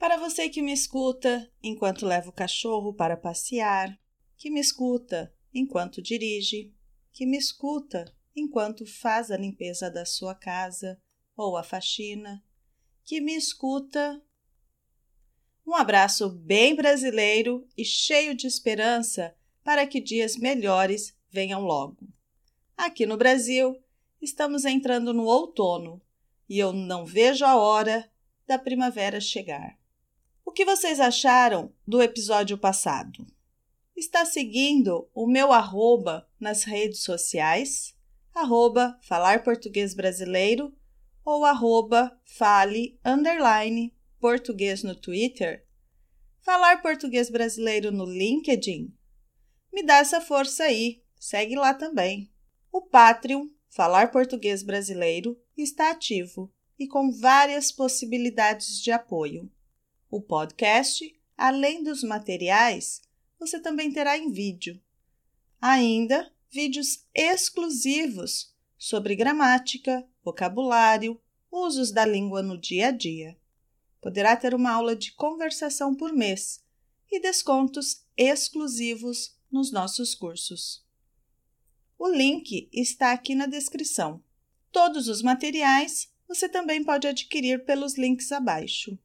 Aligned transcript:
Para 0.00 0.16
você 0.16 0.48
que 0.48 0.62
me 0.62 0.72
escuta 0.72 1.52
enquanto 1.62 2.06
leva 2.06 2.30
o 2.30 2.32
cachorro 2.32 2.94
para 2.94 3.18
passear, 3.18 4.00
que 4.38 4.50
me 4.50 4.58
escuta 4.58 5.30
enquanto 5.52 6.00
dirige, 6.00 6.74
que 7.12 7.26
me 7.26 7.36
escuta 7.36 8.10
enquanto 8.34 8.86
faz 8.86 9.30
a 9.30 9.36
limpeza 9.36 9.90
da 9.90 10.06
sua 10.06 10.34
casa 10.34 10.98
ou 11.36 11.54
a 11.54 11.62
faxina, 11.62 12.42
que 13.04 13.20
me 13.20 13.36
escuta. 13.36 14.24
Um 15.66 15.74
abraço 15.74 16.30
bem 16.30 16.74
brasileiro 16.74 17.68
e 17.76 17.84
cheio 17.84 18.34
de 18.34 18.46
esperança 18.46 19.36
para 19.62 19.86
que 19.86 20.00
dias 20.00 20.34
melhores 20.34 21.14
venham 21.28 21.60
logo. 21.60 22.08
Aqui 22.74 23.04
no 23.04 23.18
Brasil, 23.18 23.78
estamos 24.18 24.64
entrando 24.64 25.12
no 25.12 25.26
outono 25.26 26.00
e 26.48 26.58
eu 26.58 26.72
não 26.72 27.04
vejo 27.04 27.44
a 27.44 27.54
hora 27.54 28.10
da 28.46 28.58
primavera 28.58 29.20
chegar. 29.20 29.78
O 30.50 30.52
que 30.52 30.64
vocês 30.64 30.98
acharam 30.98 31.72
do 31.86 32.02
episódio 32.02 32.58
passado? 32.58 33.24
Está 33.96 34.24
seguindo 34.24 35.08
o 35.14 35.24
meu 35.24 35.52
arroba 35.52 36.28
nas 36.40 36.64
redes 36.64 37.04
sociais? 37.04 37.94
Arroba 38.34 38.98
Falar 39.00 39.44
Português 39.44 39.94
Brasileiro 39.94 40.76
ou 41.24 41.44
arroba 41.44 42.18
Fale 42.24 42.98
Underline 43.04 43.94
Português 44.18 44.82
no 44.82 44.96
Twitter? 44.96 45.64
Falar 46.40 46.82
Português 46.82 47.30
Brasileiro 47.30 47.92
no 47.92 48.04
LinkedIn? 48.04 48.92
Me 49.72 49.84
dá 49.84 49.98
essa 49.98 50.20
força 50.20 50.64
aí, 50.64 51.00
segue 51.16 51.54
lá 51.54 51.72
também. 51.72 52.28
O 52.72 52.82
Patreon 52.82 53.46
Falar 53.68 54.10
Português 54.10 54.64
Brasileiro 54.64 55.40
está 55.56 55.92
ativo 55.92 56.52
e 56.76 56.88
com 56.88 57.12
várias 57.12 57.70
possibilidades 57.70 58.82
de 58.82 58.90
apoio. 58.90 59.48
O 60.10 60.20
podcast, 60.20 61.16
além 61.38 61.84
dos 61.84 62.02
materiais, 62.02 63.00
você 63.38 63.60
também 63.60 63.92
terá 63.92 64.18
em 64.18 64.32
vídeo. 64.32 64.82
Ainda 65.60 66.34
vídeos 66.50 67.06
exclusivos 67.14 68.52
sobre 68.76 69.14
gramática, 69.14 70.04
vocabulário, 70.24 71.20
usos 71.48 71.92
da 71.92 72.04
língua 72.04 72.42
no 72.42 72.58
dia 72.58 72.88
a 72.88 72.90
dia. 72.90 73.38
Poderá 74.00 74.36
ter 74.36 74.52
uma 74.52 74.72
aula 74.72 74.96
de 74.96 75.12
conversação 75.12 75.94
por 75.94 76.12
mês 76.12 76.60
e 77.08 77.20
descontos 77.20 78.04
exclusivos 78.16 79.38
nos 79.48 79.70
nossos 79.70 80.12
cursos. 80.14 80.84
O 81.96 82.08
link 82.08 82.68
está 82.72 83.12
aqui 83.12 83.36
na 83.36 83.46
descrição. 83.46 84.20
Todos 84.72 85.06
os 85.06 85.22
materiais 85.22 86.12
você 86.26 86.48
também 86.48 86.82
pode 86.82 87.06
adquirir 87.06 87.64
pelos 87.64 87.96
links 87.96 88.32
abaixo. 88.32 88.98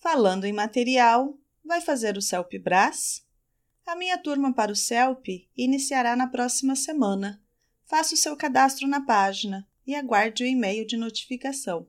Falando 0.00 0.46
em 0.46 0.52
material, 0.52 1.38
vai 1.62 1.82
fazer 1.82 2.16
o 2.16 2.22
CELP 2.22 2.54
Brás? 2.58 3.22
A 3.86 3.94
minha 3.94 4.16
turma 4.16 4.54
para 4.54 4.72
o 4.72 4.76
CELP 4.76 5.46
iniciará 5.54 6.16
na 6.16 6.26
próxima 6.26 6.74
semana. 6.74 7.42
Faça 7.84 8.14
o 8.14 8.16
seu 8.16 8.34
cadastro 8.34 8.88
na 8.88 9.04
página 9.04 9.68
e 9.86 9.94
aguarde 9.94 10.42
o 10.42 10.46
e-mail 10.46 10.86
de 10.86 10.96
notificação. 10.96 11.86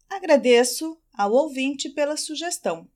Agradeço 0.10 0.98
ao 1.14 1.34
ouvinte 1.34 1.90
pela 1.90 2.16
sugestão. 2.16 2.90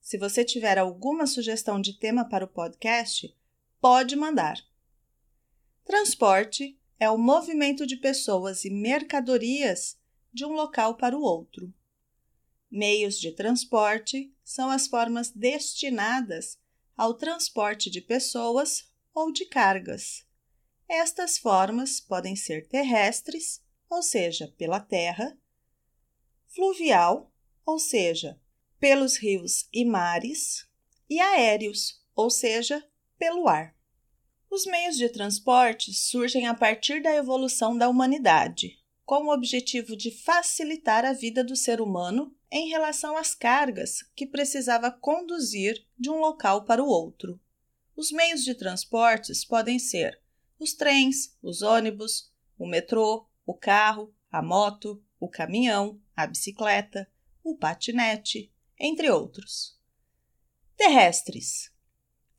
Se 0.00 0.18
você 0.18 0.44
tiver 0.44 0.78
alguma 0.78 1.26
sugestão 1.26 1.80
de 1.80 1.98
tema 1.98 2.28
para 2.28 2.44
o 2.44 2.48
podcast, 2.48 3.34
pode 3.80 4.16
mandar. 4.16 4.58
Transporte 5.84 6.78
é 6.98 7.08
o 7.10 7.18
movimento 7.18 7.86
de 7.86 7.96
pessoas 7.96 8.64
e 8.64 8.70
mercadorias 8.70 9.98
de 10.32 10.44
um 10.44 10.52
local 10.52 10.96
para 10.96 11.16
o 11.16 11.22
outro. 11.22 11.72
Meios 12.70 13.18
de 13.18 13.32
transporte 13.32 14.32
são 14.44 14.70
as 14.70 14.86
formas 14.86 15.30
destinadas 15.30 16.58
ao 16.96 17.14
transporte 17.14 17.90
de 17.90 18.00
pessoas 18.00 18.92
ou 19.14 19.32
de 19.32 19.44
cargas. 19.46 20.24
Estas 20.88 21.38
formas 21.38 22.00
podem 22.00 22.36
ser 22.36 22.68
terrestres, 22.68 23.62
ou 23.88 24.02
seja, 24.02 24.52
pela 24.56 24.78
terra, 24.78 25.36
fluvial, 26.48 27.32
ou 27.64 27.78
seja, 27.78 28.40
pelos 28.80 29.18
rios 29.18 29.68
e 29.72 29.84
mares, 29.84 30.66
e 31.08 31.20
aéreos, 31.20 32.02
ou 32.16 32.30
seja, 32.30 32.82
pelo 33.18 33.46
ar. 33.46 33.76
Os 34.50 34.64
meios 34.64 34.96
de 34.96 35.08
transporte 35.08 35.92
surgem 35.92 36.48
a 36.48 36.54
partir 36.54 37.02
da 37.02 37.14
evolução 37.14 37.76
da 37.76 37.88
humanidade, 37.88 38.80
com 39.04 39.26
o 39.26 39.32
objetivo 39.32 39.96
de 39.96 40.10
facilitar 40.10 41.04
a 41.04 41.12
vida 41.12 41.44
do 41.44 41.54
ser 41.54 41.80
humano 41.80 42.34
em 42.50 42.68
relação 42.68 43.16
às 43.16 43.34
cargas 43.34 44.02
que 44.16 44.26
precisava 44.26 44.90
conduzir 44.90 45.86
de 45.98 46.10
um 46.10 46.18
local 46.18 46.64
para 46.64 46.82
o 46.82 46.88
outro. 46.88 47.38
Os 47.94 48.10
meios 48.10 48.42
de 48.42 48.54
transportes 48.54 49.44
podem 49.44 49.78
ser 49.78 50.20
os 50.58 50.74
trens, 50.74 51.36
os 51.42 51.62
ônibus, 51.62 52.32
o 52.58 52.66
metrô, 52.66 53.26
o 53.46 53.54
carro, 53.54 54.14
a 54.30 54.42
moto, 54.42 55.02
o 55.18 55.28
caminhão, 55.28 56.00
a 56.16 56.26
bicicleta, 56.26 57.10
o 57.42 57.56
patinete, 57.56 58.52
entre 58.80 59.10
outros. 59.10 59.78
Terrestres. 60.76 61.70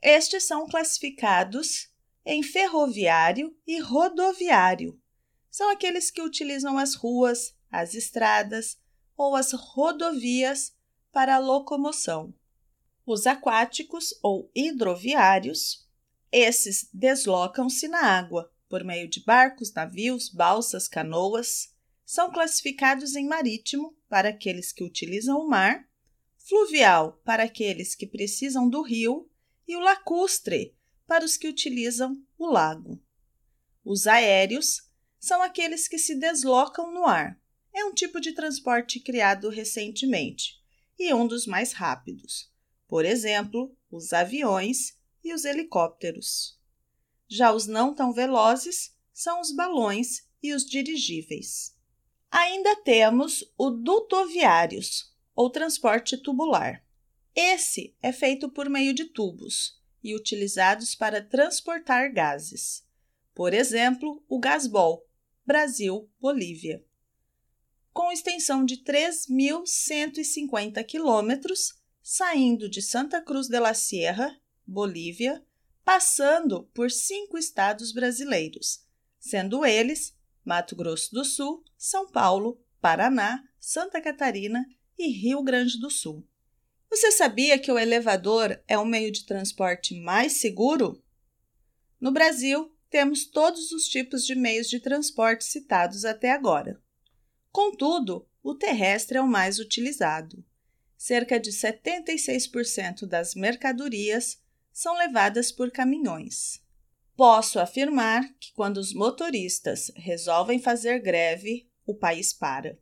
Estes 0.02 0.44
são 0.44 0.68
classificados 0.68 1.90
em 2.26 2.42
ferroviário 2.42 3.56
e 3.68 3.80
rodoviário. 3.80 5.00
São 5.52 5.70
aqueles 5.70 6.10
que 6.10 6.22
utilizam 6.22 6.78
as 6.78 6.96
ruas, 6.96 7.56
as 7.70 7.94
estradas 7.94 8.80
ou 9.16 9.36
as 9.36 9.52
rodovias 9.52 10.76
para 11.12 11.38
locomoção. 11.38 12.34
Os 13.06 13.28
aquáticos 13.28 14.14
ou 14.24 14.50
hidroviários, 14.56 15.88
esses 16.32 16.90
deslocam-se 16.92 17.88
na 17.88 18.04
água 18.04 18.52
por 18.70 18.84
meio 18.86 19.08
de 19.08 19.22
barcos, 19.24 19.74
navios, 19.74 20.30
balsas, 20.30 20.88
canoas 20.88 21.76
são 22.06 22.32
classificados 22.32 23.16
em 23.16 23.28
marítimo 23.28 23.96
para 24.08 24.30
aqueles 24.30 24.72
que 24.72 24.84
utilizam 24.84 25.38
o 25.40 25.48
mar, 25.48 25.88
fluvial 26.48 27.22
para 27.24 27.44
aqueles 27.44 27.96
que 27.96 28.08
precisam 28.08 28.70
do 28.70 28.82
rio 28.82 29.30
e 29.68 29.76
o 29.76 29.80
lacustre 29.80 30.76
para 31.08 31.26
os 31.26 31.38
que 31.38 31.48
utilizam 31.48 32.22
o 32.38 32.48
lago. 32.48 33.02
Os 33.84 34.08
aéreos 34.08 34.90
são 35.20 35.42
aqueles 35.42 35.88
que 35.88 35.98
se 35.98 36.16
deslocam 36.16 36.92
no 36.94 37.06
ar. 37.06 37.40
É 37.74 37.86
um 37.86 37.94
tipo 37.94 38.20
de 38.20 38.34
transporte 38.34 39.00
criado 39.00 39.50
recentemente 39.50 40.56
e 41.00 41.14
um 41.14 41.28
dos 41.28 41.46
mais 41.46 41.74
rápidos. 41.74 42.52
Por 42.88 43.06
exemplo, 43.06 43.76
os 43.90 44.14
aviões 44.14 44.98
e 45.24 45.34
os 45.34 45.46
helicópteros. 45.46 46.60
Já 47.28 47.54
os 47.54 47.66
não 47.66 47.94
tão 47.94 48.12
velozes 48.12 48.96
são 49.14 49.40
os 49.40 49.52
balões 49.56 50.28
e 50.44 50.54
os 50.54 50.66
dirigíveis. 50.66 51.76
Ainda 52.30 52.76
temos 52.78 53.44
o 53.58 53.70
dutoviários, 53.70 55.11
ou 55.36 55.50
transporte 55.50 56.18
tubular. 56.18 56.84
Esse 57.36 57.94
é 58.02 58.12
feito 58.12 58.50
por 58.50 58.68
meio 58.70 58.94
de 58.94 59.06
tubos 59.06 59.80
e 60.04 60.14
utilizados 60.16 60.96
para 60.96 61.24
transportar 61.24 62.12
gases. 62.12 62.84
Por 63.34 63.54
exemplo, 63.54 64.22
o 64.28 64.38
Gasbol, 64.40 65.08
Brasil, 65.46 66.10
Bolívia. 66.20 66.84
Com 67.94 68.12
extensão 68.12 68.66
de 68.66 68.78
3.150 68.78 70.84
quilômetros, 70.84 71.76
saindo 72.02 72.68
de 72.70 72.82
Santa 72.82 73.22
Cruz 73.22 73.48
de 73.48 73.60
la 73.60 73.74
Sierra, 73.74 74.38
Bolívia, 74.66 75.46
passando 75.84 76.64
por 76.74 76.92
cinco 76.92 77.38
estados 77.38 77.92
brasileiros, 77.92 78.86
sendo 79.20 79.66
eles 79.66 80.16
Mato 80.44 80.76
Grosso 80.76 81.14
do 81.14 81.24
Sul, 81.24 81.64
São 81.78 82.10
Paulo, 82.10 82.60
Paraná, 82.80 83.44
Santa 83.60 84.02
Catarina 84.02 84.66
e 84.98 85.10
Rio 85.10 85.44
Grande 85.44 85.80
do 85.80 85.90
Sul. 85.90 86.28
Você 86.90 87.12
sabia 87.12 87.58
que 87.58 87.72
o 87.72 87.80
elevador 87.80 88.62
é 88.68 88.78
o 88.78 88.86
meio 88.86 89.12
de 89.12 89.26
transporte 89.26 89.96
mais 89.96 90.34
seguro? 90.34 91.02
No 92.00 92.12
Brasil, 92.12 92.76
temos 92.90 93.26
todos 93.26 93.72
os 93.72 93.86
tipos 93.88 94.26
de 94.26 94.36
meios 94.36 94.70
de 94.70 94.80
transporte 94.80 95.46
citados 95.46 96.04
até 96.04 96.32
agora. 96.32 96.82
Contudo, 97.52 98.28
o 98.44 98.54
terrestre 98.54 99.18
é 99.18 99.22
o 99.22 99.28
mais 99.28 99.60
utilizado. 99.60 100.44
Cerca 100.98 101.40
de 101.40 101.52
76% 101.52 103.06
das 103.06 103.36
mercadorias 103.36 104.42
são 104.74 104.98
levadas 104.98 105.52
por 105.52 105.72
caminhões. 105.72 106.62
Posso 107.16 107.60
afirmar 107.60 108.34
que 108.40 108.52
quando 108.54 108.78
os 108.78 108.94
motoristas 108.94 109.92
resolvem 109.96 110.60
fazer 110.60 111.00
greve, 111.00 111.70
o 111.86 111.94
país 111.94 112.34
para. 112.34 112.78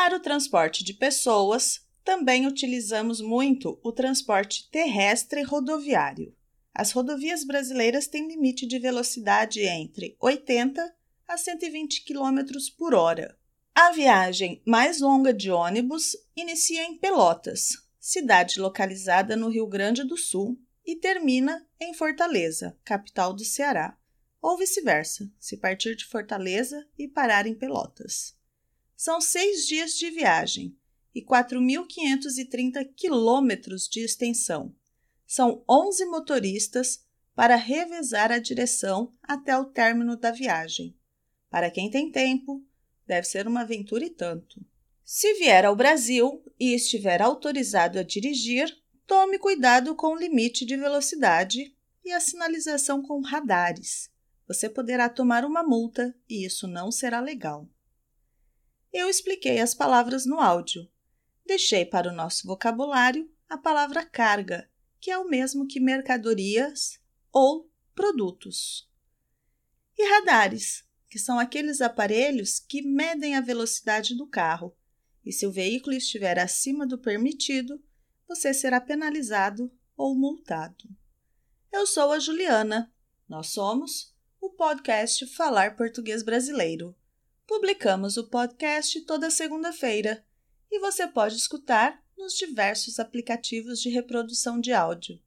Para 0.00 0.14
o 0.14 0.20
transporte 0.20 0.84
de 0.84 0.94
pessoas, 0.94 1.80
também 2.04 2.46
utilizamos 2.46 3.20
muito 3.20 3.80
o 3.82 3.90
transporte 3.90 4.70
terrestre 4.70 5.42
rodoviário. 5.42 6.32
As 6.72 6.92
rodovias 6.92 7.42
brasileiras 7.42 8.06
têm 8.06 8.28
limite 8.28 8.64
de 8.64 8.78
velocidade 8.78 9.60
entre 9.60 10.16
80 10.20 10.94
a 11.26 11.36
120 11.36 12.04
km 12.04 12.38
por 12.78 12.94
hora. 12.94 13.36
A 13.74 13.90
viagem 13.90 14.62
mais 14.64 15.00
longa 15.00 15.34
de 15.34 15.50
ônibus 15.50 16.16
inicia 16.36 16.84
em 16.84 16.96
Pelotas, 16.96 17.70
cidade 17.98 18.60
localizada 18.60 19.34
no 19.34 19.48
Rio 19.48 19.66
Grande 19.66 20.04
do 20.04 20.16
Sul, 20.16 20.56
e 20.86 20.94
termina 20.94 21.66
em 21.80 21.92
Fortaleza, 21.92 22.78
capital 22.84 23.34
do 23.34 23.44
Ceará, 23.44 23.98
ou 24.40 24.56
vice-versa, 24.56 25.28
se 25.40 25.56
partir 25.56 25.96
de 25.96 26.04
Fortaleza 26.04 26.86
e 26.96 27.08
parar 27.08 27.48
em 27.48 27.54
Pelotas. 27.54 28.37
São 29.00 29.20
seis 29.20 29.64
dias 29.64 29.96
de 29.96 30.10
viagem 30.10 30.76
e 31.14 31.24
4.530 31.24 32.84
quilômetros 32.96 33.86
de 33.86 34.00
extensão. 34.00 34.74
São 35.24 35.62
11 35.70 36.04
motoristas 36.06 37.06
para 37.32 37.54
revezar 37.54 38.32
a 38.32 38.40
direção 38.40 39.14
até 39.22 39.56
o 39.56 39.66
término 39.66 40.16
da 40.16 40.32
viagem. 40.32 40.98
Para 41.48 41.70
quem 41.70 41.88
tem 41.88 42.10
tempo, 42.10 42.60
deve 43.06 43.24
ser 43.28 43.46
uma 43.46 43.60
aventura 43.60 44.04
e 44.04 44.10
tanto. 44.10 44.66
Se 45.04 45.32
vier 45.34 45.64
ao 45.64 45.76
Brasil 45.76 46.42
e 46.58 46.74
estiver 46.74 47.22
autorizado 47.22 48.00
a 48.00 48.02
dirigir, 48.02 48.68
tome 49.06 49.38
cuidado 49.38 49.94
com 49.94 50.08
o 50.08 50.18
limite 50.18 50.66
de 50.66 50.76
velocidade 50.76 51.72
e 52.04 52.10
a 52.10 52.18
sinalização 52.18 53.00
com 53.00 53.20
radares. 53.20 54.10
Você 54.48 54.68
poderá 54.68 55.08
tomar 55.08 55.44
uma 55.44 55.62
multa 55.62 56.12
e 56.28 56.44
isso 56.44 56.66
não 56.66 56.90
será 56.90 57.20
legal. 57.20 57.70
Eu 58.92 59.08
expliquei 59.08 59.60
as 59.60 59.74
palavras 59.74 60.24
no 60.24 60.40
áudio. 60.40 60.88
Deixei 61.44 61.84
para 61.84 62.10
o 62.10 62.14
nosso 62.14 62.46
vocabulário 62.46 63.30
a 63.48 63.56
palavra 63.56 64.04
carga, 64.04 64.70
que 65.00 65.10
é 65.10 65.18
o 65.18 65.28
mesmo 65.28 65.66
que 65.66 65.80
mercadorias 65.80 67.00
ou 67.32 67.70
produtos. 67.94 68.88
E 69.96 70.08
radares, 70.08 70.84
que 71.08 71.18
são 71.18 71.38
aqueles 71.38 71.80
aparelhos 71.80 72.58
que 72.58 72.82
medem 72.82 73.34
a 73.34 73.40
velocidade 73.40 74.14
do 74.14 74.26
carro, 74.26 74.76
e 75.24 75.32
se 75.32 75.46
o 75.46 75.52
veículo 75.52 75.94
estiver 75.94 76.38
acima 76.38 76.86
do 76.86 76.98
permitido, 76.98 77.82
você 78.26 78.54
será 78.54 78.80
penalizado 78.80 79.70
ou 79.96 80.14
multado. 80.14 80.88
Eu 81.72 81.86
sou 81.86 82.12
a 82.12 82.18
Juliana. 82.18 82.92
Nós 83.28 83.48
somos 83.48 84.14
o 84.40 84.50
podcast 84.50 85.26
Falar 85.26 85.76
Português 85.76 86.22
Brasileiro. 86.22 86.94
Publicamos 87.48 88.16
o 88.18 88.28
podcast 88.28 89.00
toda 89.06 89.30
segunda-feira 89.30 90.22
e 90.70 90.78
você 90.80 91.08
pode 91.08 91.34
escutar 91.34 91.98
nos 92.14 92.34
diversos 92.34 93.00
aplicativos 93.00 93.80
de 93.80 93.88
reprodução 93.88 94.60
de 94.60 94.70
áudio. 94.70 95.18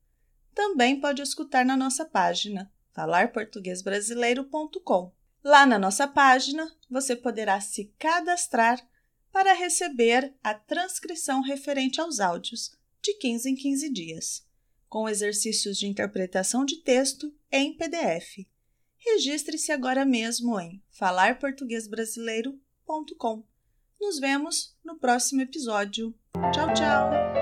Também 0.54 1.02
pode 1.02 1.24
escutar 1.24 1.66
na 1.66 1.76
nossa 1.76 2.06
página 2.06 2.72
falarportuguesbrasileiro.com. 2.94 5.12
Lá 5.44 5.66
na 5.66 5.80
nossa 5.80 6.08
página, 6.08 6.72
você 6.88 7.16
poderá 7.16 7.60
se 7.60 7.86
cadastrar 7.98 8.88
para 9.32 9.54
receber 9.54 10.36
a 10.44 10.54
transcrição 10.54 11.42
referente 11.42 12.00
aos 12.00 12.20
áudios 12.20 12.78
de 13.02 13.16
15 13.16 13.50
em 13.50 13.56
15 13.56 13.92
dias, 13.92 14.48
com 14.88 15.10
exercícios 15.10 15.76
de 15.76 15.88
interpretação 15.88 16.66
de 16.66 16.84
texto 16.84 17.34
em 17.52 17.76
PDF. 17.76 18.46
Registre-se 19.04 19.72
agora 19.72 20.06
mesmo 20.06 20.60
em 20.60 20.80
falarportuguesbrasileiro.com. 20.92 23.44
Nos 24.00 24.20
vemos 24.20 24.78
no 24.84 24.96
próximo 24.98 25.42
episódio. 25.42 26.14
Tchau, 26.54 26.72
tchau! 26.74 27.41